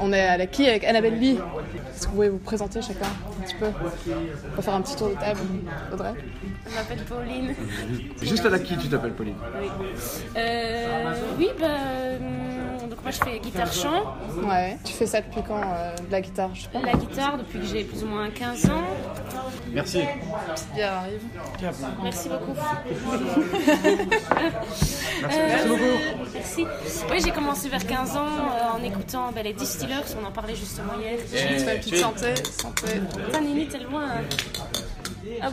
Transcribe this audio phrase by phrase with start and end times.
[0.00, 1.38] On est à la quille avec Annabelle Lee.
[1.94, 3.66] Est-ce que vous pouvez vous présenter chacun un petit peu
[4.52, 5.40] On va faire un petit tour de table.
[5.92, 6.12] Audrey
[6.68, 7.54] Je m'appelle Pauline.
[8.20, 9.68] Juste à la qui tu t'appelles Pauline Oui,
[10.36, 11.66] euh, oui bah,
[12.20, 12.53] hum,
[12.94, 14.14] donc moi je fais guitare-chant.
[14.48, 14.78] Ouais.
[14.84, 16.80] Tu fais ça depuis quand euh, De la guitare, je sais pas.
[16.80, 18.84] La guitare depuis que j'ai plus ou moins 15 ans.
[19.72, 20.02] Merci.
[20.74, 21.20] Bière arrive.
[22.02, 22.54] Merci beaucoup.
[25.22, 26.28] Merci, Euh, merci beaucoup.
[26.34, 26.66] Merci.
[27.10, 30.54] Oui, j'ai commencé vers 15 ans euh, en écoutant bah, les Distillers, on en parlait
[30.54, 31.18] justement hier.
[31.30, 32.34] Tu fais une petite santé.
[32.36, 33.00] santé.
[33.26, 34.00] Putain, Nini, tellement.
[34.00, 34.22] euh,
[35.46, 35.52] Hop.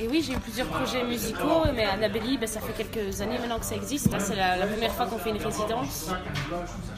[0.00, 3.38] Et oui, j'ai eu plusieurs projets musicaux, mais à Nabelli, bah, ça fait quelques années
[3.38, 4.10] maintenant que ça existe.
[4.12, 6.10] Là, c'est la, la première fois qu'on fait une résidence.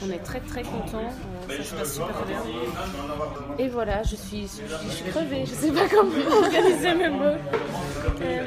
[0.05, 1.13] On est très très contents.
[1.51, 2.39] Euh, Ça se passe super bien.
[3.59, 5.45] Et voilà, je suis, je suis crevée.
[5.45, 6.11] Je sais pas comment
[6.43, 7.25] organiser mes mots.
[8.23, 8.47] Euh,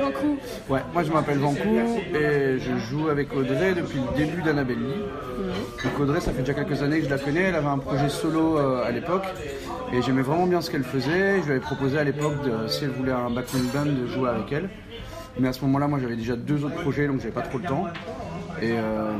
[0.00, 0.40] Vancouver.
[0.68, 1.78] Ouais, moi je m'appelle Vancou
[2.14, 5.02] et je joue avec Audrey depuis le début d'Annabelle Lee.
[5.84, 7.42] Donc Audrey, ça fait déjà quelques années que je la connais.
[7.42, 9.24] Elle avait un projet solo euh, à l'époque
[9.94, 11.40] et j'aimais vraiment bien ce qu'elle faisait.
[11.40, 12.34] Je lui avais proposé à l'époque,
[12.68, 14.68] si elle voulait un backing band, de jouer avec elle.
[15.38, 17.64] Mais à ce moment-là, moi j'avais déjà deux autres projets donc j'avais pas trop le
[17.64, 17.86] temps.
[18.62, 19.12] Et, euh,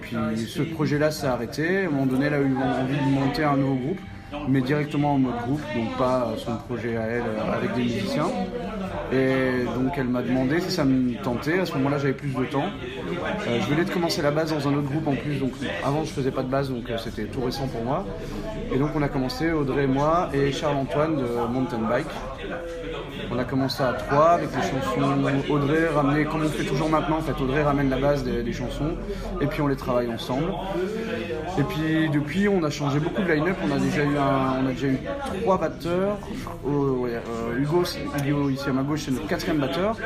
[0.00, 1.84] puis ce projet-là s'est arrêté.
[1.84, 4.00] À un moment donné, elle a eu envie de monter un nouveau groupe,
[4.48, 8.28] mais directement en mode groupe, donc pas son projet à elle euh, avec des musiciens.
[9.12, 11.60] Et donc elle m'a demandé si ça me tentait.
[11.60, 12.64] À ce moment-là, j'avais plus de temps.
[12.64, 15.52] Euh, je venais de commencer la base dans un autre groupe en plus, donc
[15.84, 18.06] avant je faisais pas de base, donc euh, c'était tout récent pour moi.
[18.74, 22.06] Et donc on a commencé, Audrey moi, et Charles-Antoine de Mountain Bike.
[23.34, 25.52] On a commencé à trois avec les chansons.
[25.52, 28.96] Audrey ramenait, comme on fait toujours maintenant, en fait, Audrey ramène la base des, chansons
[29.40, 30.52] et puis on les travaille ensemble.
[31.58, 33.56] Et puis depuis, on a changé beaucoup de line-up.
[33.66, 34.98] On a déjà eu, on a déjà eu
[35.42, 36.18] trois batteurs.
[36.66, 39.96] Oh, euh, Hugo, ici à ma gauche, c'est notre quatrième batteur.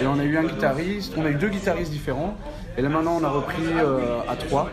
[0.00, 1.14] Et on a eu un guitariste.
[1.16, 2.36] On a eu deux guitaristes différents.
[2.76, 4.70] Et là maintenant, on a repris euh, à trois.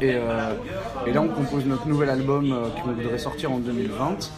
[0.00, 0.54] Et, euh,
[1.06, 4.30] et là, on compose notre nouvel album qui devrait sortir en 2020.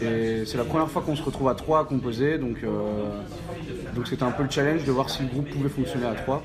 [0.00, 3.22] C'est la première fois qu'on se retrouve à trois à composer, donc euh,
[3.94, 6.42] donc c'était un peu le challenge de voir si le groupe pouvait fonctionner à trois.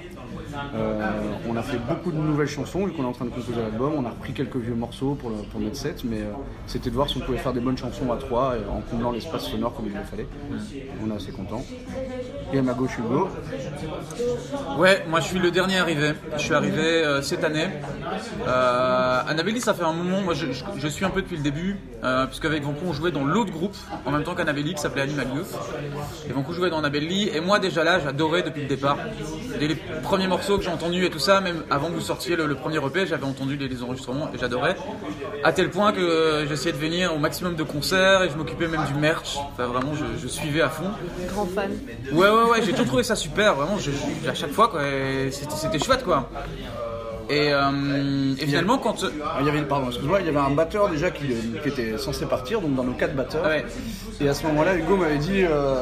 [0.75, 1.11] Euh,
[1.47, 3.93] on a fait beaucoup de nouvelles chansons vu qu'on est en train de composer l'album.
[3.97, 6.31] On a repris quelques vieux morceaux pour, le, pour mais euh,
[6.67, 9.11] c'était de voir si on pouvait faire des bonnes chansons à trois et en comblant
[9.11, 10.27] l'espace sonore comme il le fallait.
[11.03, 11.63] On est assez content.
[12.53, 13.29] Et à ma gauche Hugo.
[14.77, 16.13] Ouais, moi je suis le dernier arrivé.
[16.33, 17.67] Je suis arrivé euh, cette année.
[18.47, 20.21] Euh, Annabelle, ça fait un moment.
[20.21, 23.23] Moi je, suis un peu depuis le début, euh, puisque avec Vancouver on jouait dans
[23.23, 23.75] l'autre groupe
[24.05, 25.57] en même temps qu'Annabelle qui s'appelait Animal Youth.
[26.29, 28.97] Et Vancouver jouait dans Annabelle Et moi déjà là, j'adorais depuis le départ.
[30.57, 33.05] Que j'ai entendus et tout ça, même avant que vous sortiez le, le premier EP,
[33.07, 34.75] j'avais entendu les, les enregistrements et j'adorais.
[35.43, 38.67] À tel point que euh, j'essayais de venir au maximum de concerts et je m'occupais
[38.67, 39.37] même du merch.
[39.53, 40.91] Enfin vraiment, je, je suivais à fond.
[41.33, 41.71] Grand fan.
[42.11, 44.81] Ouais, ouais, ouais, j'ai toujours trouvé ça super, vraiment, je, je- à chaque fois, quoi,
[45.31, 46.29] c'était chouette, quoi.
[47.29, 49.03] Et, euh, et finalement, quand.
[49.23, 51.23] Ah, Il y avait, pardon, excuse-moi, il y avait un batteur déjà qui,
[51.61, 53.45] qui était censé partir, donc dans nos quatre batteurs.
[53.45, 53.65] Ouais.
[54.19, 55.81] Et à ce moment-là, Hugo m'avait dit euh,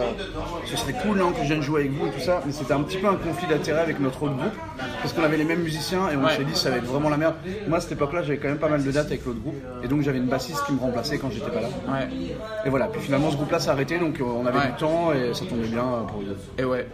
[0.65, 2.73] ce serait cool hein, que je vienne jouer avec vous et tout ça, mais c'était
[2.73, 4.53] un petit peu un conflit d'intérêt avec notre autre groupe,
[5.01, 6.35] parce qu'on avait les mêmes musiciens et on Ouais.
[6.37, 7.35] s'est dit ça va être vraiment la merde.
[7.67, 9.87] Moi à cette époque-là, j'avais quand même pas mal de dates avec l'autre groupe, et
[9.87, 11.67] donc j'avais une bassiste qui me remplaçait quand j'étais pas là.
[11.87, 12.07] Ouais,
[12.65, 14.65] Et voilà, puis finalement ce groupe-là s'est arrêté, donc euh, on avait Ouais.
[14.67, 16.31] du temps et ça tombait bien euh, pour Hugo.
[16.57, 16.87] et ouais.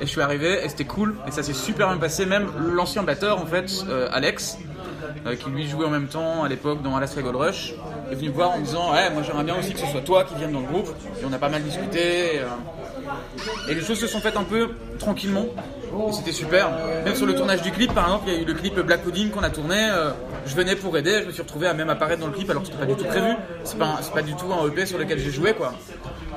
[0.00, 3.02] Et je suis arrivé, et c'était cool, et ça s'est super bien passé, même l'ancien
[3.02, 4.58] batteur, en fait, euh, Alex,
[5.26, 7.74] euh, qui lui jouait en même temps à l'époque dans Alaska Gold Rush,
[8.10, 10.00] est venu me voir en me disant Ouais, moi j'aimerais bien aussi que ce soit
[10.00, 10.88] toi qui vienne dans le groupe.
[11.20, 12.36] Et on a pas mal discuté.
[12.36, 15.46] Et, euh, et les choses se sont faites un peu tranquillement.
[16.12, 16.70] C'était super.
[17.04, 19.02] Même sur le tournage du clip, par exemple, il y a eu le clip Black
[19.02, 19.88] Pudding qu'on a tourné.
[20.46, 22.62] je venais pour aider, je me suis retrouvé à même apparaître dans le clip alors
[22.62, 23.34] que c'était pas du tout prévu.
[23.64, 25.74] C'est pas du tout un EP sur lequel j'ai joué quoi.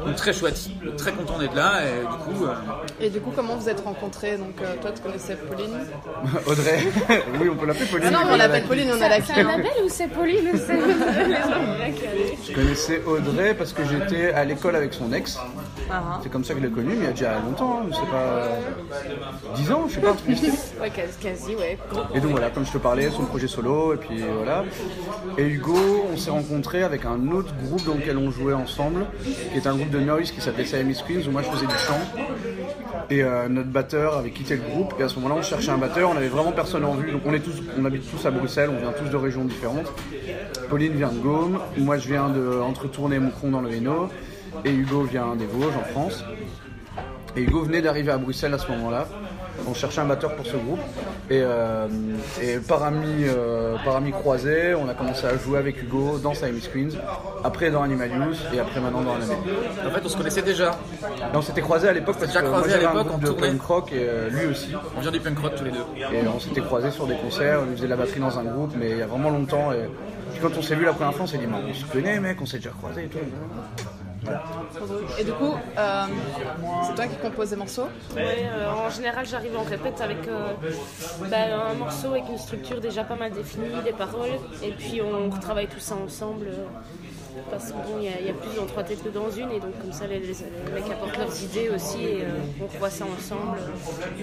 [0.05, 0.59] Donc très chouette,
[0.97, 2.45] très content d'être là et du coup.
[2.45, 2.53] euh,
[2.99, 4.37] Et du coup, comment vous êtes rencontrés?
[4.37, 5.79] Donc, euh, toi, tu connaissais Pauline?
[6.45, 6.79] Audrey,
[7.41, 8.07] oui, on peut l'appeler Pauline.
[8.09, 9.43] Ah non, on l'appelle la- Pauline, on a la C'est
[9.83, 14.93] ou c'est Pauline ou c'est autres Je connaissais Audrey parce que j'étais à l'école avec
[14.93, 15.37] son ex.
[15.91, 17.85] Ah, C'est comme ça que je l'ai connue, mais il y a déjà longtemps, hein,
[17.89, 19.55] je sais pas.
[19.55, 20.11] 10 ans, je sais pas.
[20.11, 20.53] un truc du style.
[20.81, 21.77] Ouais, quasi, ouais.
[22.15, 24.63] Et donc voilà, comme je te parlais, son projet solo, et puis voilà.
[25.37, 29.57] Et Hugo, on s'est rencontrés avec un autre groupe dans lequel on jouait ensemble, qui
[29.57, 31.99] est un groupe de noise qui s'appelait Siamese Queens, où moi je faisais du chant.
[33.09, 35.77] Et euh, notre batteur avait quitté le groupe, et à ce moment-là on cherchait un
[35.77, 38.31] batteur, on avait vraiment personne en vue, donc on, est tous, on habite tous à
[38.31, 39.91] Bruxelles, on vient tous de régions différentes.
[40.69, 44.09] Pauline vient de Gaume, moi je viens de entre Tournai et Moucron dans le Hainaut,
[44.65, 46.23] et Hugo vient des Vosges en France.
[47.35, 49.07] Et Hugo venait d'arriver à Bruxelles à ce moment-là.
[49.67, 50.79] On cherchait un batteur pour ce groupe.
[51.29, 51.87] Et, euh,
[52.41, 56.33] et par amis, euh, par amis croisés, on a commencé à jouer avec Hugo dans
[56.33, 56.97] Siamese Queens,
[57.43, 59.37] après dans Animalius et après maintenant dans Annabelle.
[59.87, 60.77] En fait, on se connaissait déjà.
[61.01, 63.61] Et on s'était croisés à l'époque parce que déjà moi j'avais un groupe de punk
[63.61, 64.73] rock et euh, lui aussi.
[64.97, 65.85] On vient du punk rock tous les deux.
[66.13, 68.73] Et on s'était croisés sur des concerts, on faisait de la batterie dans un groupe,
[68.77, 69.71] mais il y a vraiment longtemps.
[69.71, 69.87] Et
[70.31, 72.37] puis quand on s'est vu la première fois, on s'est dit, on se connaît, mec,
[72.41, 73.19] on s'est déjà croisés et tout.
[75.19, 76.03] Et du coup, euh,
[76.87, 80.53] c'est toi qui composes les morceaux Ouais, euh, en général, j'arrive en répète avec euh,
[81.29, 81.37] bah,
[81.71, 84.29] un morceau avec une structure déjà pas mal définie, des paroles,
[84.63, 86.47] et puis on retravaille tout ça ensemble.
[87.49, 89.59] parce que bon, il y, y a plus dans trois têtes que dans une, et
[89.59, 92.29] donc comme ça, les, les- les mecs apportent leurs idées aussi, et euh,
[92.61, 93.57] on revoit ça ensemble.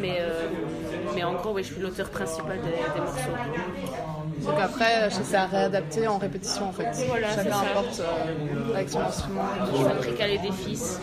[0.00, 0.48] Mais, euh,
[1.14, 3.36] mais en gros, ouais, je suis l'auteur principal des, des morceaux.
[4.44, 6.88] Donc après, c'est à réadapter en répétition en fait.
[7.08, 9.42] Voilà, Chacun apporte euh, avec son instrument.
[9.72, 11.00] Je fabrique les des fils.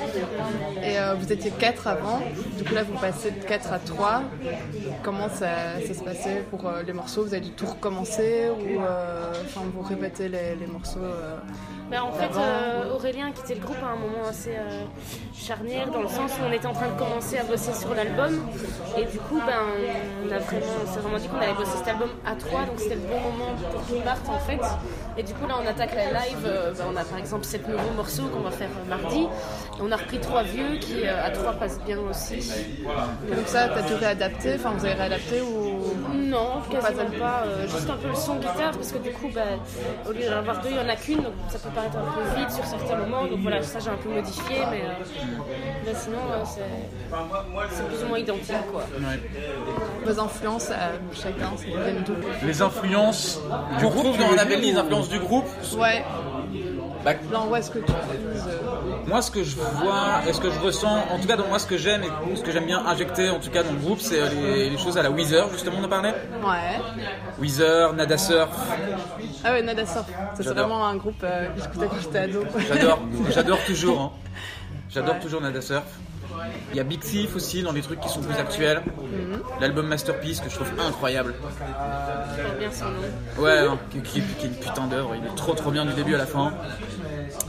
[0.83, 2.21] Et euh, vous étiez quatre avant,
[2.57, 4.23] du coup là vous passez de 4 à 3.
[5.03, 7.23] Comment ça, ça se passait pour euh, les morceaux?
[7.23, 10.99] Vous avez dû tout recommencer ou euh, enfin, vous répétez les, les morceaux
[11.89, 14.83] Ben, en fait, euh, Aurélien a quitté le groupe à un moment assez euh,
[15.33, 18.41] charnière, dans le sens où on était en train de commencer à bosser sur l'album.
[18.97, 19.59] Et du coup, ben,
[20.25, 22.77] on, a vraiment, on s'est vraiment dit qu'on allait bosser cet album à trois, donc
[22.79, 24.59] c'était le bon moment pour qu'il parte en fait.
[25.17, 26.45] Et du coup, là, on attaque la live.
[26.45, 29.21] euh, ben, on a par exemple sept nouveaux morceaux qu'on va faire mardi.
[29.23, 32.51] Et on a repris trois vieux qui, à trois, passent bien aussi.
[33.31, 35.95] Et donc ça, t'as dû réadapter, enfin vous avez réadapté ou...
[36.13, 37.43] Non, quasiment pas.
[37.45, 39.41] euh, juste un peu le son guitare, parce que du coup, bah,
[40.07, 42.11] au lieu d'en avoir deux, il n'y en a qu'une, donc ça peut paraître un
[42.11, 43.25] peu vide sur certains moments.
[43.27, 48.07] Donc voilà, ça j'ai un peu modifié, mais, euh, sinon, euh, c'est c'est plus ou
[48.07, 48.71] moins identique.
[48.71, 48.83] Quoi.
[50.05, 52.15] Vos influences à chacun, c'est viennent d'où
[52.45, 53.39] Les influences
[53.79, 55.45] du groupe, dans Annabelle, les influences du groupe.
[55.77, 56.03] Ouais,
[57.05, 60.49] Bah, non, où est-ce que tu euh, moi, ce que je vois et ce que
[60.49, 62.85] je ressens, en tout cas, dans moi, ce que j'aime et ce que j'aime bien
[62.85, 65.47] injecter, en tout cas, dans le groupe, c'est euh, les, les choses à la Weezer,
[65.51, 66.13] justement, on en parlait.
[66.43, 66.81] Ouais.
[67.39, 68.49] Weezer, Nada Surf,
[69.43, 70.05] Ah ouais, Nada Surf.
[70.07, 72.43] Ça, C'est vraiment un groupe euh, que j'écoutais quand j'étais ado.
[72.67, 72.99] j'adore,
[73.31, 74.01] j'adore toujours.
[74.01, 74.11] hein.
[74.89, 75.83] J'adore toujours Nada Surf.
[76.71, 78.81] Il y a Big Thief aussi dans les trucs qui sont plus actuels.
[79.59, 81.33] L'album Masterpiece que je trouve incroyable.
[82.59, 83.43] Bien son nom.
[83.43, 85.93] Ouais, hein, qui, qui- qui est une putain d'œuvre, il est trop trop bien du
[85.93, 86.53] début à la fin.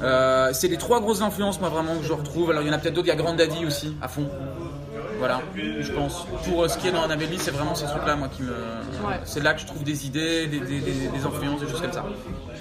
[0.03, 2.51] Euh, c'est les trois grosses influences, moi vraiment, que je retrouve.
[2.51, 4.29] Alors il y en a peut-être d'autres, il y a Grand Daddy aussi, à fond.
[5.19, 6.27] Voilà, je pense.
[6.49, 8.51] Pour euh, ce qui est dans Annabelle, c'est vraiment ces trucs-là, moi, qui me.
[8.51, 9.19] Ouais.
[9.25, 11.93] C'est là que je trouve des idées, des, des- des- des influences, des choses comme
[11.93, 12.05] ça.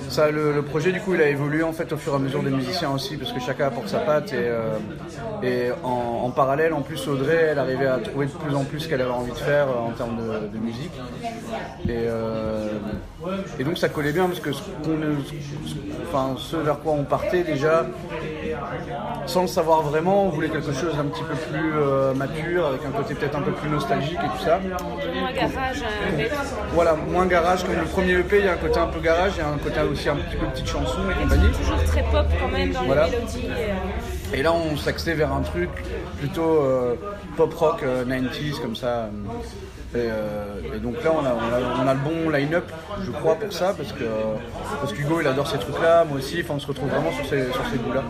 [0.09, 2.19] Ça, le, le projet, du coup, il a évolué en fait au fur et à
[2.19, 4.33] mesure des musiciens aussi, parce que chacun apporte sa patte.
[4.33, 4.77] Et, euh,
[5.43, 8.79] et en, en parallèle, en plus, Audrey, elle arrivait à trouver de plus en plus
[8.81, 10.91] ce qu'elle avait envie de faire euh, en termes de, de musique.
[11.87, 12.69] Et, euh,
[13.59, 15.23] et donc, ça collait bien, parce que ce, qu'on-
[15.65, 15.73] ce-
[16.07, 17.85] enfin, ce vers quoi on partait déjà,
[19.25, 22.81] sans le savoir vraiment, on voulait quelque chose d'un petit peu plus euh, mature, avec
[22.85, 24.59] un côté peut-être un peu plus nostalgique et tout ça.
[24.59, 26.31] Moins garage, un bête.
[26.73, 29.33] Voilà, moins garage, comme le premier EP, il y a un côté un peu garage,
[29.35, 31.51] il y a un côté aussi un petit peu petite chanson et compagnie.
[31.51, 33.05] Toujours très pop quand même dans Voilà.
[33.05, 33.45] les mélodies.
[33.47, 35.69] et, euh, Et là, on s'axait vers un truc
[36.19, 36.95] plutôt euh,
[37.37, 39.09] pop rock euh, 90s comme ça.
[39.95, 42.69] Et, euh, et donc là, on a, on a- on a le bon line-up,
[43.01, 44.03] je crois, pour ça, parce que
[44.81, 46.41] parce qu'Hugo, il adore ces trucs-là, moi aussi.
[46.43, 48.03] Enfin, on se retrouve vraiment sur ces, sur ces goûts-là.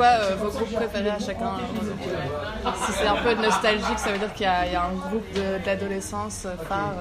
[0.00, 4.18] Quoi euh, vos groupes préférés à chacun euh, Si c'est un peu nostalgique, ça veut
[4.18, 5.26] dire qu'il y, a un groupe
[5.66, 6.94] l'adolescence euh, phare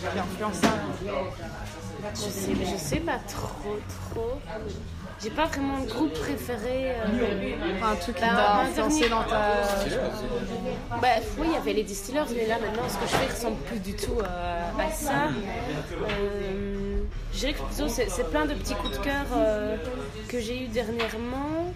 [0.00, 0.68] qui, influence ça.
[2.16, 3.78] Je sais, je sais pas trop,
[4.10, 4.40] trop.
[5.22, 6.92] J'ai pas vraiment de groupe préféré.
[6.92, 9.40] euh, Enfin, un truc qui Bah, t'a influencé dans ta.
[11.02, 13.56] Bah oui, il y avait les distillers, mais là maintenant, ce que je fais ressemble
[13.62, 15.12] plus du tout à, à ça.
[16.08, 17.00] Euh,
[17.32, 19.76] je dirais que plutôt c'est plein de petits coups de cœur euh,
[20.28, 21.72] que j'ai eu dernièrement.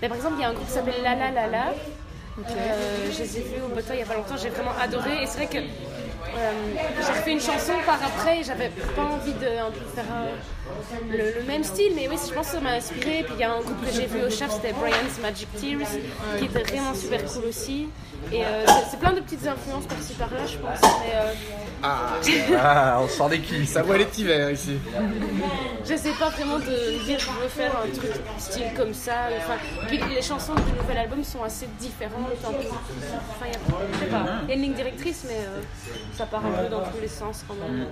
[0.00, 1.66] Mais par exemple, il y a un groupe qui s'appelle La La La La.
[2.38, 5.22] Euh, je les ai vus au Bota il y a pas longtemps, j'ai vraiment adoré.
[5.22, 5.93] Et c'est vrai que euh,
[6.36, 11.42] j'ai refait une chanson par après, j'avais pas envie de un peu faire un- le,
[11.46, 13.22] même style, mais oui, je pense que ça m'a inspiré.
[13.24, 15.88] Puis il y a un groupe que j'ai vu au chef, c'était Brian's Magic Tears,
[16.38, 17.88] qui était vraiment super cool aussi.
[18.32, 20.80] Et euh, c'est- plein de petites influences par-ci par-là, je pense.
[20.82, 21.32] Euh,
[21.82, 23.66] Ah, on sort des quilles.
[23.66, 24.78] Ça voit les petits verts ici.
[25.84, 29.28] j'essaie pas vraiment de dire je veux faire un truc style comme ça.
[29.38, 29.54] Enfin,
[29.86, 32.32] puis les chansons du nouvel album sont assez différentes.
[32.42, 32.54] Enfin,
[33.46, 33.58] il y a,
[33.92, 35.60] je sais pas, il y a une ligne directrice, mais euh,
[36.16, 37.86] ça part un peu dans tous les sens quand même.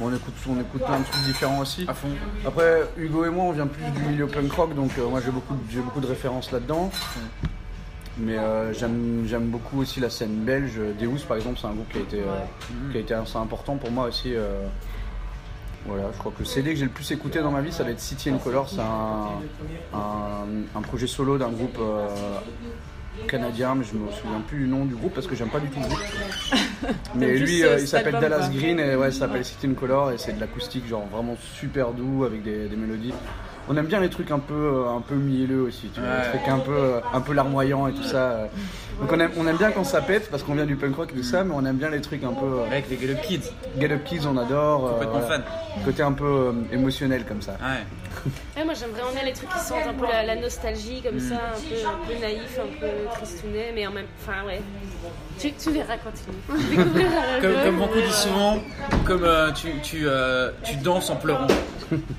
[0.00, 1.84] On, écoute, on écoute plein de trucs différents aussi.
[1.86, 2.08] À fond.
[2.46, 5.30] Après, Hugo et moi, on vient plus du milieu punk rock, donc euh, moi j'ai
[5.30, 6.90] beaucoup, j'ai beaucoup de références là-dedans.
[8.18, 10.78] Mais euh, j'aime beaucoup aussi la scène belge.
[11.00, 13.76] Deus, par exemple, c'est un groupe qui a été, euh, qui a été assez important
[13.76, 14.34] pour moi aussi.
[14.34, 14.66] euh.
[15.86, 17.84] voilà, je crois que le CD que j'ai le plus écouté dans ma vie, ça
[17.84, 18.68] va être City and Color.
[18.68, 20.46] C'est un, un,
[20.78, 22.06] un projet solo d'un groupe euh,
[23.28, 25.68] canadien, mais je me souviens plus du nom du groupe parce que j'aime pas du
[25.68, 26.94] tout le groupe.
[27.14, 28.50] mais lui, euh, il s'appelle Dallas.
[28.52, 31.92] Green et ouais, ça s'appelle City in Color et c'est de l'acoustique genre vraiment super
[31.92, 33.14] doux avec des, des mélodies.
[33.68, 36.16] On aime bien les trucs un peu, euh, un peu mielleux aussi, tu vois, Ouais.
[36.32, 38.16] les trucs un peu, euh, un peu larmoyants et tout ça.
[38.32, 38.46] euh.
[39.00, 41.10] Donc on aime, on aime bien quand ça pète parce qu'on vient du punk rock
[41.14, 43.20] et tout ça, mais on aime bien les trucs un peu Avec les Get Up
[43.22, 43.50] Kids.
[43.78, 44.86] Get Up Kids, on adore.
[44.86, 45.26] euh, Complètement voilà.
[45.36, 45.42] fan.
[45.84, 47.52] Côté un peu euh, émotionnel comme ça.
[47.52, 47.84] Ouais.
[48.56, 51.18] Ouais, moi j'aime vraiment bien les trucs qui sentent un peu la, la nostalgie comme
[51.18, 54.60] ça, un peu, un peu naïf, un peu tristounet, mais en même Enfin, ouais.
[55.38, 58.58] Tu, tu verras quand tu découvriras Comme, comme mais, dit souvent,
[59.06, 61.46] comme euh, tu, tu, euh, tu danses en pleurant.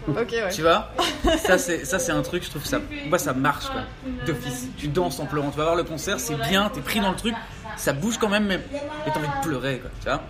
[0.09, 0.50] Ok, ouais.
[0.51, 0.89] Tu vois?
[1.38, 3.82] Ça c'est ça c'est un truc, je trouve ça moi ça marche quoi.
[4.25, 4.68] D'office.
[4.78, 5.50] Tu danses en pleurant.
[5.52, 7.34] Tu vas voir le concert, c'est bien, t'es pris dans le truc,
[7.78, 8.60] ça bouge quand même mais
[9.06, 10.22] t'as envie de pleurer quoi, tu vois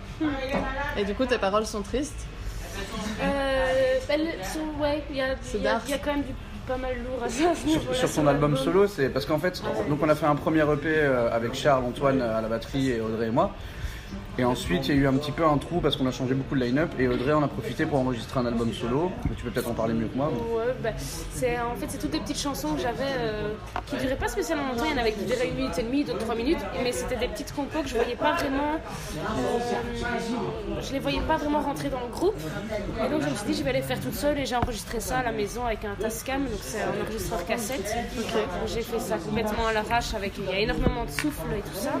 [0.96, 2.26] Et du coup, tes paroles sont tristes?
[3.22, 5.82] Euh, elles sont- ouais, il y a, C'est il y a- dark.
[5.86, 6.32] il y a quand même du
[6.66, 7.54] pas mal lourd à ça.
[7.54, 10.60] Sur, sur son album solo, c'est parce qu'en fait, donc on a fait un premier
[10.62, 13.54] EP euh, avec Charles, Antoine euh, à la batterie et Audrey et moi.
[14.36, 16.34] Et ensuite, il y a eu un petit peu un trou parce qu'on a changé
[16.34, 19.12] beaucoup de line-up et Audrey en a profité pour enregistrer un album solo.
[19.36, 20.30] Tu peux peut-être en parler mieux que moi.
[20.32, 20.90] mais- Ouais, bah,
[21.32, 23.52] c'est en fait c'est toutes des petites chansons que j'avais euh,
[23.86, 24.86] qui duraient pas spécialement longtemps.
[24.86, 27.16] Il y en avait qui duraient une minute et demie, d'autres trois minutes, mais c'était
[27.16, 28.74] des petites compos que je voyais pas vraiment.
[28.74, 32.34] euh, je les voyais pas vraiment rentrer dans le groupe.
[33.04, 34.98] Et donc je me suis dit je vais les faire toute seule et j'ai enregistré
[35.00, 37.94] ça à la maison avec un Tascam, donc c'est un enregistreur cassette.
[38.66, 41.74] J'ai fait ça complètement à l'arrache avec il y a énormément de souffle et tout
[41.76, 41.92] ça.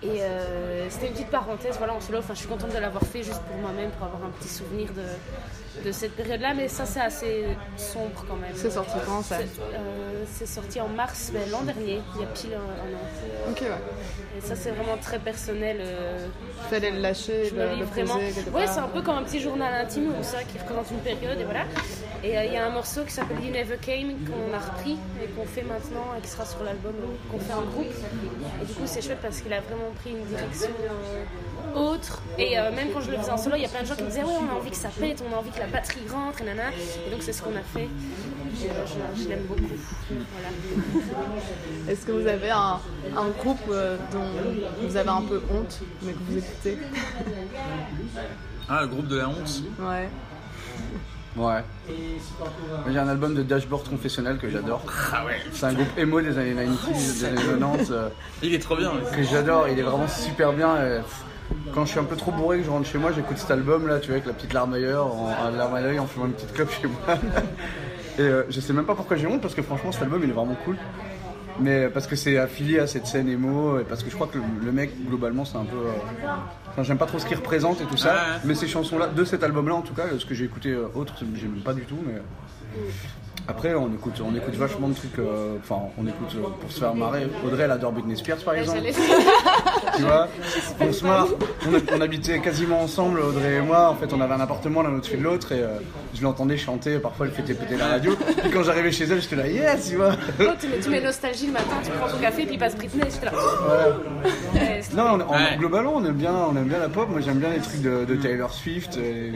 [0.00, 2.18] Et euh, c'était une petite parenthèse, voilà, en solo.
[2.18, 4.90] Enfin, je suis contente de l'avoir fait juste pour moi-même, pour avoir un petit souvenir
[4.92, 6.54] de, de cette période-là.
[6.54, 8.52] Mais ça, c'est assez sombre quand même.
[8.54, 9.38] C'est sorti quand ça
[10.32, 13.50] C'est euh, sorti en mars ben, l'an dernier, il y a pile un, an.
[13.50, 14.38] Ok, ouais.
[14.38, 15.78] Et ça, c'est vraiment très personnel.
[15.80, 16.28] euh,
[16.70, 18.14] Fallait le lâcher, je le, le vraiment.
[18.14, 20.98] poser Ouais, c'est un peu comme un petit journal intime, où ça qui représente une
[21.00, 21.64] période, et voilà.
[22.24, 24.96] Et euh, il y a un morceau qui s'appelle You Never Came, qu'on a repris
[25.22, 26.94] et qu'on fait maintenant, et qui sera sur l'album,
[27.30, 27.86] qu'on fait en groupe.
[28.60, 32.22] Et du coup, c'est chouette parce qu'il a vraiment pris une direction euh, autre.
[32.36, 33.94] Et euh, même quand je le faisais en solo, il y a plein de gens
[33.94, 35.66] qui me disaient Ouais, on a envie que ça pète, on a envie que la
[35.68, 36.70] batterie rentre, et nana.
[37.06, 37.88] Et donc, c'est ce qu'on a fait.
[38.54, 39.62] Je je l'aime beaucoup.
[40.10, 40.48] Voilà.
[41.88, 42.80] Est-ce que vous avez un,
[43.16, 43.68] un groupe
[44.12, 44.30] dont
[44.82, 46.78] vous avez un peu honte, mais que vous écoutez?
[48.68, 49.62] Ah, le groupe de la honte.
[49.78, 50.08] Ouais.
[51.36, 51.62] Ouais.
[52.90, 54.82] J'ai un album de Dashboard Confessionnel que j'adore.
[55.12, 55.36] Ah ouais.
[55.52, 58.08] C'est un groupe emo des années 90, des années 90 euh,
[58.42, 58.92] Il est trop bien.
[59.14, 59.68] que j'adore.
[59.68, 60.76] Il est vraiment super bien.
[60.76, 61.24] et, pff,
[61.74, 63.86] quand je suis un peu trop bourré que je rentre chez moi, j'écoute cet album
[63.86, 66.06] là, tu vois, avec la petite larme à l'œil, en, en larme à l'œil, en
[66.06, 67.16] fumant une petite clope chez moi.
[68.18, 70.30] Et euh, je sais même pas pourquoi j'ai honte parce que franchement cet album il
[70.30, 70.76] est vraiment cool.
[71.60, 74.38] Mais parce que c'est affilié à cette scène emo et parce que je crois que
[74.38, 75.76] le, le mec globalement c'est un peu.
[75.76, 76.28] euh,
[76.70, 78.12] Enfin j'aime pas trop ce qu'il représente et tout ça.
[78.12, 78.20] Ouais.
[78.44, 80.70] Mais ces chansons là, de cet album là en tout cas, ce que j'ai écouté
[80.70, 81.98] euh, autre, j'aime pas du tout.
[82.06, 82.14] Mais
[83.48, 85.18] après on écoute, on écoute vachement de trucs.
[85.18, 87.26] euh, Enfin on écoute euh, pour se faire marrer.
[87.46, 88.80] Audrey elle adore Britney Spears par Et exemple.
[89.96, 90.28] Tu vois
[90.80, 91.26] On se marre.
[91.68, 93.88] On, a- on habitait quasiment ensemble, Audrey et moi.
[93.90, 95.78] En fait, on avait un appartement l'un au-dessus de l'autre et euh,
[96.14, 96.98] je l'entendais chanter.
[96.98, 98.14] Parfois, elle faisait péter la radio.
[98.42, 100.12] Puis quand j'arrivais chez elle, j'étais là, yes, tu vois.
[100.40, 102.76] Oh, tu, mets, tu mets nostalgie le matin, tu prends ton café, puis il passe
[102.76, 103.32] Britney, j'étais là.
[104.54, 105.56] Ouais, c'est- Non, on- en- Ouais.
[105.58, 107.08] globalement, on aime bien, on aime bien la pop.
[107.10, 108.96] Moi, j'aime bien les trucs de, de Taylor Swift.
[108.98, 109.32] et-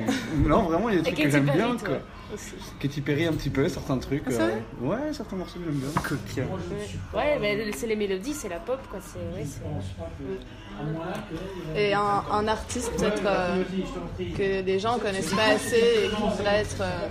[0.47, 1.69] Non, vraiment, il y a des Et trucs que j'aime bien.
[1.77, 1.97] toi, Quoi.
[2.33, 2.55] Aussi.
[2.81, 4.25] Katy Perry, un petit peu, certains trucs.
[4.29, 5.89] c'est euh, ouais, certains morceaux que j'aime bien.
[7.15, 9.01] Ouais, mais c'est les mélodies, c'est la pop, quoi.
[9.01, 9.63] C'est, ouais, c'est...
[11.77, 13.63] Et un, un artiste peut-être euh,
[14.37, 17.09] que les gens connaissent pas assez et qui devrait être euh,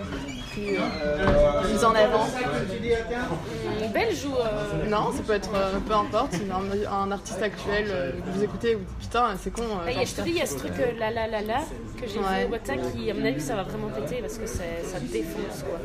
[0.51, 2.24] plus euh, mis en avant.
[2.24, 4.89] Hum, Belge ou...
[4.89, 5.50] Non, ça peut être
[5.88, 9.63] peu importe, un, un artiste actuel que vous écoutez vous dites putain c'est con.
[9.88, 11.41] il y a- genre, je te dis, il y a ce truc la la la
[11.41, 11.60] la
[12.00, 12.46] que j'ai Ouais.
[12.48, 14.63] vu au qui, à mon avis, ça va vraiment péter parce que ça
[15.12, 15.80] défonce quoi.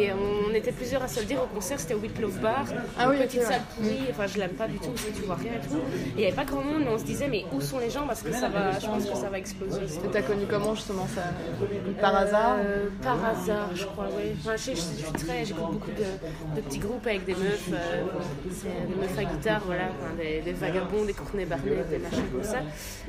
[0.00, 2.64] Et on était plusieurs à se le dire au concert, c'était au Whip Love Bar,
[2.98, 5.52] Ah une oui, petite salle pourrie, enfin je l'aime pas du tout, tu vois rien
[5.54, 5.80] et tout.
[6.16, 8.06] Il n'y avait pas grand monde, mais on se disait, mais où sont les gens
[8.06, 9.82] parce que ça va, je pense que ça va exploser.
[10.04, 11.22] Et t'as connu comment justement ça
[12.00, 14.32] Par hasard Euh, Par hasard, je crois, oui.
[14.40, 17.68] Enfin, je, je- je suis très, j'écoute beaucoup de, de petits groupes avec des meufs,
[17.72, 18.02] euh,
[18.50, 22.24] c'est des meufs à guitare, voilà, enfin, des, des vagabonds, des courtenay barnets, des machins
[22.32, 22.58] comme ça.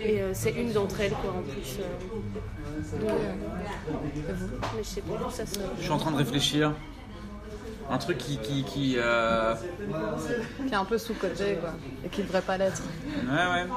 [0.01, 1.77] Et euh, c'est une d'entre elles, quoi, en plus.
[1.79, 2.99] euh.
[2.99, 3.33] Donc, euh,
[4.75, 5.63] mais je sais pas où ça sort.
[5.77, 6.73] Je suis en train de réfléchir.
[7.91, 8.37] Un truc qui.
[8.39, 9.53] qui, qui euh,
[10.67, 11.71] Qui est un peu sous-côté quoi
[12.03, 12.81] et qui devrait pas l'être.
[13.27, 13.67] Ouais, ouais.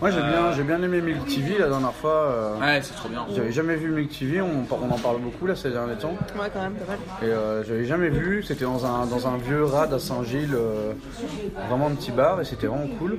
[0.00, 2.10] Moi, j'ai bien, j'ai bien aimé Milk TV la dernière fois.
[2.12, 3.26] euh, Ouais, c'est trop bien.
[3.34, 6.14] J'avais jamais vu Milk TV, on, on en parle beaucoup là ces derniers temps.
[6.38, 6.98] Ouais quand même pas mal.
[7.22, 10.92] Et euh, j'avais jamais vu, c'était dans un, dans un vieux rad à Saint-Gilles, euh,
[11.68, 13.18] vraiment un petit bar et c'était vraiment cool.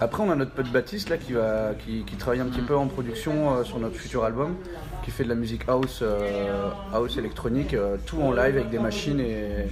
[0.00, 2.76] Après on a notre pote Baptiste là qui, va, qui, qui travaille un petit peu
[2.76, 4.56] en production euh, sur notre futur album,
[5.06, 8.80] qui fait de la musique house, euh, house électronique euh, tout en live avec des
[8.80, 9.66] machines et,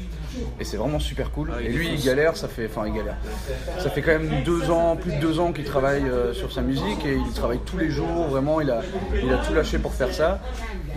[0.60, 1.50] et c'est vraiment super cool.
[1.52, 3.16] Ah, et lui, il galère, ça fait, enfin, il galère.
[3.80, 6.60] Ça fait quand même deux ans, plus de deux ans qu'il travaille euh, sur sa
[6.62, 8.28] musique et il travaille tous les jours.
[8.30, 8.80] Vraiment, il a,
[9.20, 10.38] il a tout lâché pour faire ça.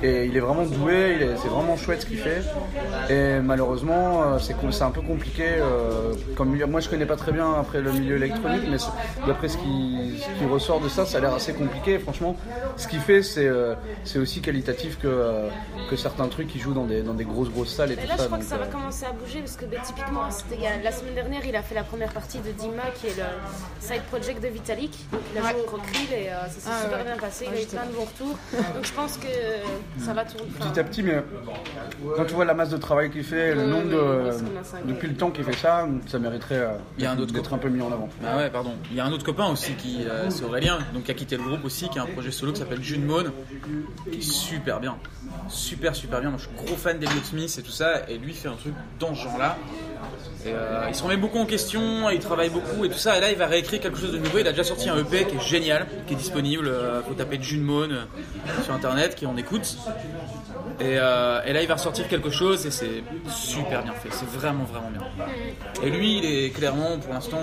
[0.04, 2.44] Et il est vraiment doué, c'est vraiment chouette ce qu'il fait.
[3.10, 5.46] Et malheureusement, c'est un peu compliqué.
[6.36, 8.78] comme milieu- moi, je connais pas très bien après le milieu électronique, mais
[9.26, 11.98] d'après ce qui, ce qui ressort de ça, ça a l'air assez compliqué.
[11.98, 12.36] Franchement,
[12.76, 13.50] ce qu'il fait, c'est
[14.04, 15.48] c'est aussi qualitatif que, euh,
[15.90, 18.14] que certains trucs qui jouent dans des, dans des grosses grosses salles et tout là,
[18.16, 18.26] je ça.
[18.26, 21.14] crois que ça va euh, commencer à bouger parce que ben, typiquement, a- la semaine
[21.16, 23.24] dernière, il a fait la première partie de Dima qui est le
[23.80, 24.92] side project de Vitalik.
[25.12, 25.52] Donc, il a Ouais.
[25.52, 25.78] joué au
[26.14, 27.04] et euh, ça s'est Ah, super ouais.
[27.06, 27.46] bien passé.
[27.48, 28.38] Il Ouais, a eu plein de bons retours.
[28.76, 29.28] Donc, je pense que
[30.04, 30.50] ça va tourner.
[30.60, 31.24] petit à petit, mais
[32.18, 34.88] quand tu vois la masse de travail qu'il fait, le nombre de.
[34.92, 37.54] depuis le temps qu'il fait ça, ça mériterait euh, Il y a un autre d'être
[37.54, 38.10] un peu mis en avant.
[38.26, 38.74] Ah ouais, pardon.
[38.92, 41.38] Il y a un autre copain aussi qui, euh, c'est Aurélien, donc qui a quitté
[41.38, 43.24] le groupe aussi, qui a un projet solo qui s'appelle June Moon,
[44.22, 44.98] super bien,
[45.50, 46.34] super super bien.
[46.38, 49.14] Je suis gros fan d'Eliot Smith et tout ça, et lui fait un truc dans
[49.16, 49.58] ce genre-là.
[50.46, 53.18] Euh, il se remet beaucoup en question, il travaille beaucoup et tout ça.
[53.18, 54.38] Et là, il va réécrire quelque chose de nouveau.
[54.40, 56.68] Il a déjà sorti un EP qui est génial, qui est disponible.
[56.68, 58.06] euh, faut taper June Moon euh,
[58.64, 59.78] sur internet, qui en écoute.
[60.80, 64.10] Et, euh, et là, il va ressortir quelque chose et c'est super bien fait.
[64.12, 65.26] C'est vraiment, vraiment bien.
[65.84, 67.42] Et lui, il est clairement, pour l'instant,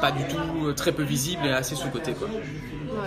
[0.00, 2.12] pas du tout, très peu visible et assez sous-côté.
[2.12, 2.28] quoi.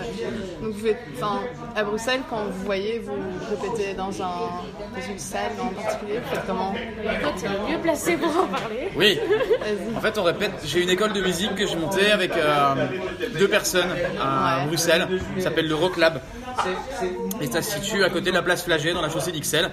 [0.00, 0.62] Ouais.
[0.62, 1.40] Donc vous enfin,
[1.76, 3.12] à Bruxelles, quand vous voyez, vous
[3.50, 4.26] répétez dans, un,
[4.94, 6.70] dans une salle en particulier, vous faites comment?
[6.70, 8.90] En fait, c'est le mieux placé pour en parler.
[8.96, 9.18] Oui,
[9.96, 10.52] en fait, on répète.
[10.64, 12.74] J'ai une école de musique que j'ai montée avec euh,
[13.38, 13.90] deux personnes
[14.20, 14.66] à Ouais.
[14.66, 15.06] Bruxelles.
[15.38, 16.20] Ça s'appelle le Rock Lab.
[17.40, 19.70] Et ça se situe à côté de la place Flagey, dans la chaussée d'Ixelles.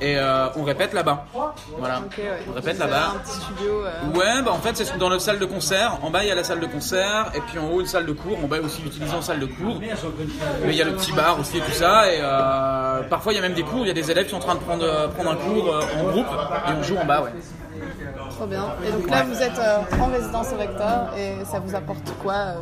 [0.00, 1.24] Et euh, on répète là-bas.
[1.78, 2.00] Voilà.
[2.00, 2.40] Ouais.
[2.48, 3.12] On répète là-bas.
[3.16, 3.84] Un petit studio.
[3.84, 5.98] euh, Ouais, bah en fait c'est dans notre salle de concert.
[6.02, 8.06] En bas il y a la salle de concert et puis en haut une salle
[8.06, 8.38] de cours.
[8.42, 9.80] En bas aussi utilisé en salle de cours.
[9.80, 12.12] Mais il y a le petit bar aussi et tout ça.
[12.12, 13.80] Et euh, parfois il y a même des cours.
[13.80, 15.80] Il y a des élèves qui sont en train de prendre, prendre un cours euh,
[16.00, 16.26] en groupe
[16.68, 17.22] et on joue en bas.
[17.22, 17.30] Ouais.
[18.30, 18.64] Trop bien.
[18.86, 22.34] Et donc là, vous êtes euh, en résidence au Vector et ça vous apporte quoi
[22.34, 22.54] euh,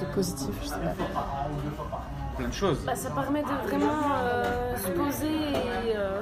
[0.00, 0.94] de positif Je sais pas.
[2.36, 2.78] Plein de choses.
[2.86, 3.92] Bah, ça permet de vraiment
[4.22, 6.20] euh, se poser et euh,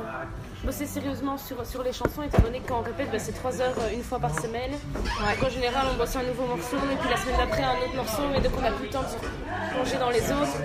[0.67, 3.61] bosser sérieusement sur, sur les chansons, étant donné que quand on répète, bah, c'est 3
[3.63, 4.73] heures euh, une fois par semaine.
[4.95, 7.95] Donc, en général, on bosse un nouveau morceau, et puis la semaine d'après, un autre
[7.97, 9.17] morceau, et donc on n'a plus le temps de se
[9.75, 10.59] plonger dans les autres.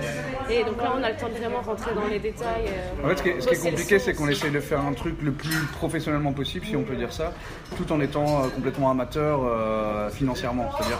[0.50, 2.66] Et donc là, on a le temps de vraiment rentrer dans les détails.
[2.68, 4.52] euh, En fait, ce qui est, ce qui est bosser le compliqué, c'est qu'on essaye
[4.52, 7.32] de faire un truc le plus professionnellement possible, si on peut dire ça,
[7.78, 10.70] tout en étant euh, complètement amateur euh, financièrement.
[10.78, 11.00] C'est-à-dire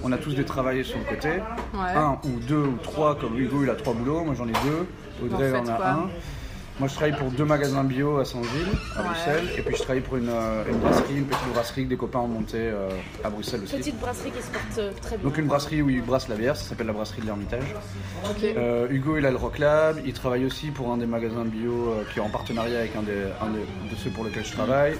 [0.00, 1.28] qu'on a tous des travailleurs sur le côté,
[1.74, 1.90] Ouais.
[1.94, 4.86] un ou deux ou trois, comme Hugo, il a trois boulots, moi j'en ai deux,
[5.24, 6.08] Audrey en en a quoi un.
[6.80, 8.66] Moi, je travaille pour deux magasins bio à Saint-Gilles,
[8.96, 9.04] à Ouais.
[9.08, 11.96] Bruxelles, et puis je travaille pour une, euh, une brasserie, une petite brasserie que des
[11.98, 12.88] copains ont montée euh,
[13.22, 13.76] à Bruxelles aussi.
[13.76, 15.24] Petite brasserie qui se porte euh, très bien.
[15.28, 17.74] Donc une brasserie où ils brassent la bière, ça s'appelle la brasserie de l'Ermitage.
[18.44, 21.70] Euh, Hugo, il a le Rock Lab, il travaille aussi pour un des magasins bio
[21.90, 24.52] euh, qui est en partenariat avec un, des, un des- de ceux pour lesquels je
[24.52, 24.94] travaille.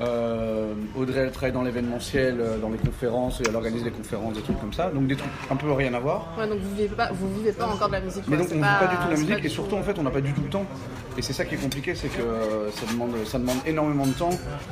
[0.00, 4.34] Euh, Audrey, elle travaille dans l'événementiel, euh, dans les conférences, et elle organise des conférences,
[4.34, 4.90] des trucs comme ça.
[4.90, 6.28] Donc des trucs un peu rien à voir.
[6.38, 8.24] Ouais, donc vous vivez pas, vous vivez pas encore de la musique.
[8.28, 9.98] Mais donc on ne fait pas du tout la musique et surtout tout- en fait
[9.98, 10.64] on n'a pas du tout le temps.
[11.18, 14.12] Et c'est ça qui est compliqué, c'est que euh, ça demande, ça demande énormément de
[14.12, 14.30] temps,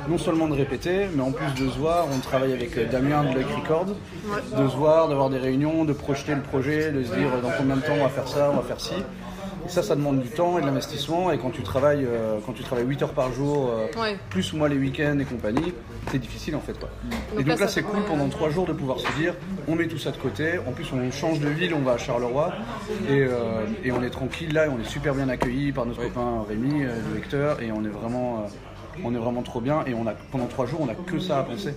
[0.09, 3.37] non seulement de répéter, mais en plus de se voir, on travaille avec Damien de
[3.37, 7.29] Luck Records, de se voir, d'avoir des réunions, de projeter le projet, de se dire
[7.43, 8.93] dans combien de temps on va faire ça, on va faire ci.
[9.69, 11.31] Et ça, ça demande du temps et de l'investissement.
[11.31, 14.17] Et quand tu travailles, euh, quand tu travailles 8 heures par jour, euh, Ouais.
[14.31, 15.73] plus moi les week-ends et compagnie,
[16.11, 16.73] c'est difficile en fait.
[16.79, 16.89] Quoi.
[17.39, 19.35] et Donc là, c'est cool pendant euh, 3 jours de pouvoir se dire,
[19.67, 20.57] on met tout ça de côté.
[20.67, 22.51] En plus, on change de ville, on va à Charleroi
[23.07, 24.65] et, euh, et on est tranquille là.
[24.65, 27.89] Et on est super bien accueilli par notre copain Rémi, le lecteur, et on est
[27.89, 29.83] vraiment, euh, on est vraiment trop bien.
[29.85, 31.75] Et on a pendant 3 jours, on a que ça à penser.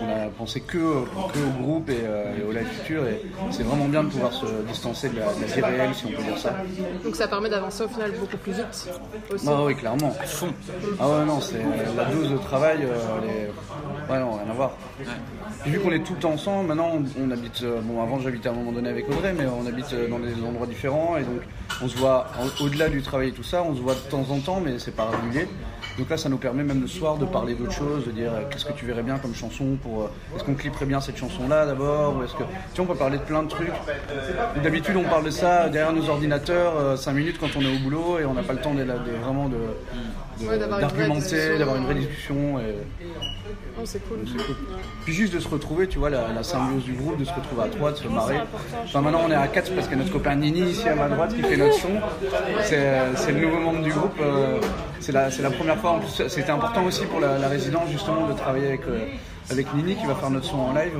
[0.00, 3.62] On a pensé que, que au groupe et, euh, et au live future et c'est
[3.62, 6.22] vraiment bien de pouvoir se distancer de la, de la vie réelle si on peut
[6.22, 6.54] dire ça.
[7.04, 8.88] Donc ça permet d'avancer au final beaucoup plus vite aussi.
[9.46, 10.14] Ah oui, clairement.
[10.98, 11.62] Ah ouais, non, c'est
[11.96, 14.72] la dose de travail, euh, elle est- ouais, non, rien à voir.
[15.66, 18.18] Et vu qu'on est tout le temps ensemble, maintenant on, on habite, euh, bon avant
[18.18, 21.16] j'habitais à un moment donné avec Audrey, mais on habite euh, dans des endroits différents
[21.18, 21.42] et donc
[21.82, 22.26] on se voit
[22.60, 24.96] au-delà du travail et tout ça, on se voit de temps en temps, mais c'est
[24.96, 25.46] pas régulier.
[25.98, 28.42] Donc là, ça nous permet même le soir de parler d'autres choses, de dire euh,
[28.50, 30.02] qu'est-ce que tu verrais bien comme chanson pour.
[30.02, 32.44] euh, est-ce qu'on clipperait bien cette chanson-là d'abord Ou est-ce que.
[32.72, 33.68] Tu vois, on peut parler de plein de trucs.
[34.62, 38.18] D'habitude, on parle de ça derrière nos ordinateurs, 5 minutes quand on est au boulot
[38.20, 39.56] et on n'a pas le temps de, de- vraiment de.
[40.80, 41.58] d'argumenter, discussion.
[41.58, 42.58] d'avoir une vraie discussion.
[42.58, 42.74] Et...
[43.78, 44.18] Oh, c'est cool.
[45.04, 47.62] Puis juste de se retrouver, tu vois, la, la symbiose du groupe, de se retrouver
[47.64, 48.38] à trois, de se marrer.
[48.84, 50.94] Enfin, maintenant on est à 4 parce qu'il y a notre copain Nini ici à
[50.94, 51.88] ma droite qui fait notre son.
[52.62, 54.18] C'est euh, c'est le nouveau membre du groupe.
[54.20, 54.58] euh,
[55.02, 55.92] C'est la, première fois.
[55.92, 59.06] En plus, c'était important aussi pour la, résidence justement de travailler avec, euh,
[59.50, 60.92] avec Nini qui va faire notre son en live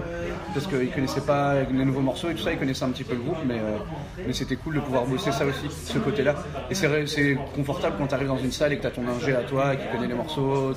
[0.53, 3.15] parce qu'ils connaissaient pas les nouveaux morceaux et tout ça, ils connaissaient un petit peu
[3.15, 6.35] le groupe, mais, euh, c'était cool de pouvoir bosser ça aussi, ce côté-là.
[6.69, 9.37] Et c'est confortable quand tu arrives dans une salle et que tu as ton ingé
[9.37, 10.75] à toi, qui connaît les morceaux,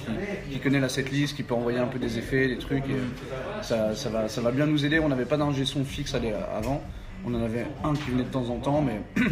[0.52, 2.86] qui, connaît la setlist, qui peut envoyer un peu des effets, des trucs.
[2.86, 5.00] Et ça, va, ça va bien nous aider.
[5.00, 6.82] On n'avait pas d'ingé son fixe avant,
[7.26, 9.02] on en avait un qui venait de temps en temps, mais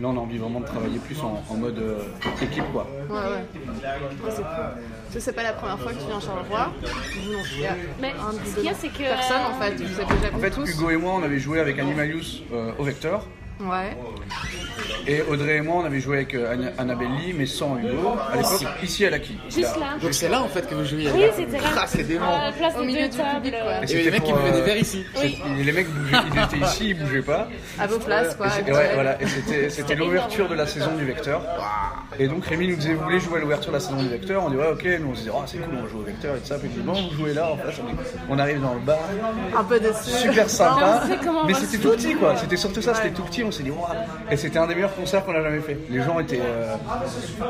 [0.00, 1.98] là on a envie vraiment de travailler plus en, en mode euh,
[2.42, 2.86] équipe quoi.
[3.08, 3.20] Ouais, ouais.
[3.20, 4.44] Ouais, c'est cool.
[4.44, 6.72] Parce que c'est pas la première fois que tu viens à Charleroi.
[6.82, 7.52] Non plus.
[7.56, 9.74] Il y a Mais un, ce qu'il y a, c'est que- Personne en fait.
[9.74, 10.70] Vous avez déjà En fait, tous.
[10.70, 13.26] Hugo et moi, on avait joué avec Animalius euh, au Vecteur.
[13.60, 13.96] Ouais.
[15.06, 18.14] Et Audrey et moi, on avait joué avec euh, Anna- Annabelle Lee, mais sans Hugo.
[18.32, 19.36] À l'époque, ici à l'Aki.
[19.48, 19.96] Juste là.
[20.00, 21.10] Donc c'est là en fait que vous jouiez.
[21.12, 21.68] Oui, c'était là.
[21.76, 22.26] Ah, c'est dément.
[22.30, 23.34] La place Au des milieu deux du tables.
[23.36, 23.84] public, euh, ouais.
[23.84, 25.04] Et c'était des mecs qui pour, buvaient des euh, verres ici.
[25.20, 25.38] Oui.
[25.60, 27.48] Et les mecs bougeaient, ils étaient ici, ils bougeaient pas.
[27.78, 28.46] À vos places, quoi.
[28.46, 29.22] Et c'est- ouais, voilà.
[29.22, 31.42] Et c'était, c'était l'ouverture de la saison du Vecteur.
[32.18, 34.42] Et donc Rémi nous disait, vous voulez jouer à l'ouverture de la saison du Vecteur?
[34.44, 34.86] On dit, ouais, ok.
[35.00, 36.58] Nous on se dit, oh, c'est cool, on joue au Vecteur et tout ça.
[36.58, 37.50] Puis il dit, bon, vous jouez là.
[37.52, 37.82] En fait,
[38.28, 38.98] on, arrive dans le bar.
[39.56, 40.10] Un peu déçu.
[40.10, 41.02] Super sympa.
[41.04, 42.36] On sait comment on Mais va c'était se tout petit, quoi.
[42.36, 43.41] C'était surtout ça, c'était tout petit.
[43.44, 43.86] On s'est dit, waouh.
[44.30, 45.76] Et c'était un des meilleurs concerts qu'on a jamais fait.
[45.90, 46.40] Les gens étaient.
[46.40, 46.74] euh,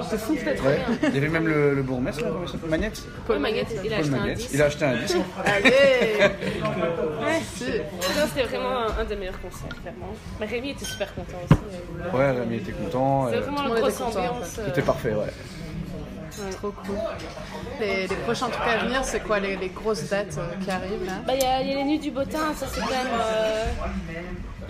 [0.08, 0.72] C'est fou, c'était bien.
[1.08, 2.70] Il y avait même le, le bourgmestre, là, comment il s'appelle?
[2.70, 3.02] Magnette?
[3.26, 4.36] Paul il a Paul acheté un Magnette.
[4.38, 4.50] disque.
[4.54, 5.16] Il a acheté un disque.
[5.44, 5.72] Allez.
[6.62, 10.12] Non, C'était vraiment un, un des meilleurs concerts, clairement.
[10.40, 11.60] Mais Rémi était super content aussi.
[12.14, 12.16] euh.
[12.16, 13.26] Ouais, Rémi était content.
[13.26, 14.58] C'était euh, vraiment monde grosse ambiance.
[14.58, 15.32] euh, C'était parfait, ouais.
[16.56, 16.96] Trop cool.
[17.80, 21.04] Les, les prochains trucs à venir, c'est quoi les, les grosses dates euh, qui arrivent
[21.04, 22.86] là Bah, il y, a il y a les nuits du Bottin, ça c'est quand
[22.88, 23.06] même.
[23.20, 23.64] euh,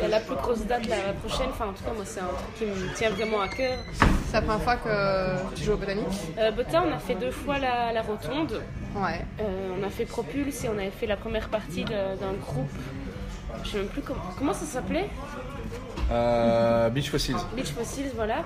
[0.01, 1.49] y a la plus grosse date la, la prochaine.
[1.51, 3.79] Enfin, en tout cas, moi, c'est un truc qui me tient vraiment à cœur.
[4.27, 6.07] C'est la première fois que tu joues au Botanique
[6.39, 8.63] Euh, Bottin, on a fait deux fois la, la rotonde.
[8.97, 9.21] Ouais.
[9.41, 12.71] Euh, on a fait Propulse et on avait fait la première partie d'un groupe.
[13.65, 15.09] Je sais même plus comment, comment ça s'appelait?
[16.13, 17.37] Euh, Beach Fossils.
[17.57, 18.45] Beach Fossils, voilà.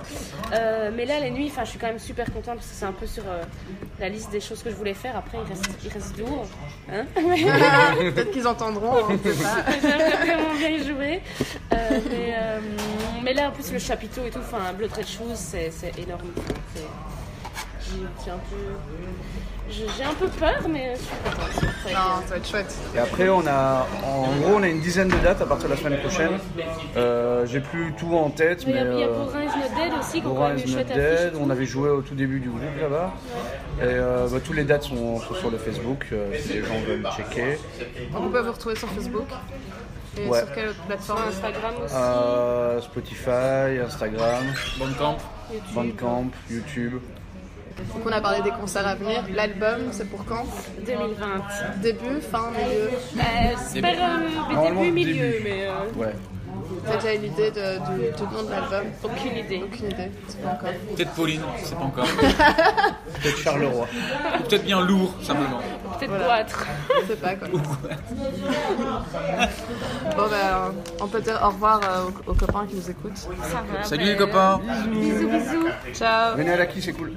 [0.53, 2.85] Euh, mais là, les nuits, enfin, je suis quand même super contente parce que c'est
[2.85, 3.43] un peu sur euh,
[3.99, 5.17] la liste des choses que je voulais faire.
[5.17, 6.47] Après, il reste, il reste lourd.
[6.91, 9.15] Hein Peut-être qu'ils entendront, pas.
[9.81, 11.21] J'aimerais vraiment bien y jouer.
[11.73, 12.59] Euh, mais, euh,
[13.23, 16.31] mais là, en plus, le chapiteau et tout, enfin, Blood Red Shoes, c'est c'est énorme.
[18.25, 18.55] J'ai un peu.
[19.69, 21.93] J'ai j'ai un peu peur, mais je suis contente.
[21.93, 22.75] Non, ça va être chouette.
[22.95, 25.73] Et après, on a, en gros, on a une dizaine de dates à partir de
[25.73, 26.31] la semaine prochaine.
[26.95, 29.43] Euh, J'ai plus tout en tête, Il y mais a, il y a euh, Borin
[29.43, 30.21] is Not Dead aussi, is
[30.67, 31.33] une chouette Dead.
[31.39, 33.13] On avait joué au tout début du groupe là-bas.
[33.79, 36.79] Et euh, bah, tous les dates sont, sont sur le Facebook, euh, si les gens
[36.87, 37.57] veulent checker.
[38.13, 39.27] Donc on peut vous retrouver sur Facebook.
[40.17, 40.39] Et Ouais.
[40.39, 44.45] sur quelle autre plateforme Instagram aussi, Euh, Spotify, Instagram,
[44.79, 45.17] Bandcamp.
[45.51, 45.73] YouTube.
[45.75, 46.93] Bandcamp, YouTube.
[47.93, 49.23] Donc on a parlé des concerts à venir.
[49.33, 50.45] L'album, c'est pour quand?
[50.85, 51.25] 2020.
[51.81, 52.89] Début, fin, milieu?
[53.17, 53.21] Euh,
[53.73, 55.43] J'espère euh, début, milieu, début.
[55.43, 56.13] mais euh, Ouais.
[56.85, 58.85] T'as déjà une idée de, du, nom de l'album?
[59.03, 59.61] Aucune idée.
[59.63, 60.69] Aucune idée, c'est pas encore.
[60.95, 62.05] Peut-être Pauline, je sais pas encore.
[63.21, 63.87] Peut-être Charleroi.
[64.39, 65.59] Ou peut-être bien lourd, simplement.
[65.97, 66.25] Peut-être Voilà.
[66.25, 66.65] Boître.
[67.01, 67.47] Je sais pas quoi.
[67.49, 67.61] bon
[70.29, 73.17] ben, on peut dire au revoir euh, aux, aux copains qui nous écoutent.
[73.17, 73.29] Ça
[73.71, 73.83] va.
[73.83, 74.61] Salut ben, les copains
[74.91, 75.67] Bisous, bisous.
[75.93, 77.11] Ciao Venez à la qui, c'est cool.